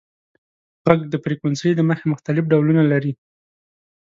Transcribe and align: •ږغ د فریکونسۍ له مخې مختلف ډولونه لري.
•ږغ 0.85 1.01
د 1.09 1.15
فریکونسۍ 1.23 1.71
له 1.75 1.83
مخې 1.89 2.05
مختلف 2.13 2.43
ډولونه 2.51 2.83
لري. 2.91 3.13